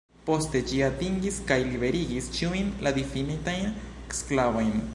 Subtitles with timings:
[0.27, 3.69] Poste ĝi atingis kaj liberigis ĉiujn la difinitajn
[4.21, 4.73] sklavojn.